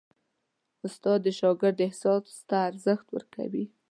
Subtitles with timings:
[0.85, 3.65] استاد د شاګرد احساس ته ارزښت ورکوي.